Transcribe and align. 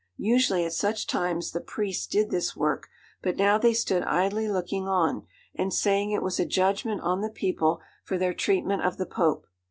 Usually 0.17 0.65
at 0.65 0.73
such 0.73 1.05
times 1.05 1.51
the 1.51 1.61
priests 1.61 2.07
did 2.07 2.31
this 2.31 2.55
work; 2.55 2.89
but 3.21 3.37
now 3.37 3.59
they 3.59 3.71
stood 3.75 4.01
idly 4.01 4.49
looking 4.49 4.87
on, 4.87 5.27
and 5.53 5.71
saying 5.71 6.09
it 6.09 6.23
was 6.23 6.39
a 6.39 6.45
judgment 6.47 7.01
on 7.01 7.21
the 7.21 7.29
people 7.29 7.81
for 8.03 8.17
their 8.17 8.33
treatment 8.33 8.81
of 8.83 8.97
the 8.97 9.05
Pope. 9.05 9.45